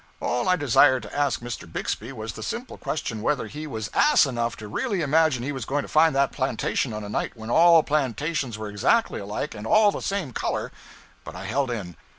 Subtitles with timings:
[0.19, 1.71] All I desired to ask Mr.
[1.71, 5.63] Bixby was the simple question whether he was ass enough to really imagine he was
[5.63, 9.67] going to find that plantation on a night when all plantations were exactly alike and
[9.67, 10.71] all the same color.
[11.23, 11.95] But I held in.